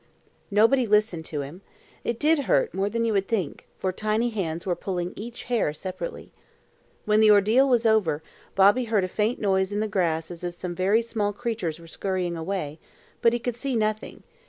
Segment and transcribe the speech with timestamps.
[0.49, 1.61] Nobody listened to him.
[2.03, 5.73] It did hurt, more than you would think, for tiny hands were pulling each hair
[5.75, 6.33] separately.
[7.05, 8.23] When the ordeal was over,
[8.55, 11.85] Bobby heard a faint noise in the grass as if some very small creatures were
[11.85, 12.79] scurrying away,
[13.21, 14.23] but he could see nothing.